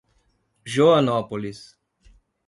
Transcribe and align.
Joanópolis 0.65 1.77